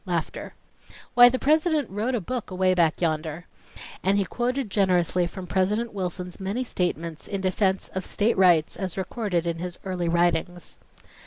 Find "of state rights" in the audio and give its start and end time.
7.93-8.75